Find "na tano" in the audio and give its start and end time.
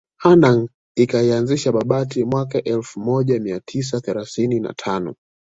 4.59-5.15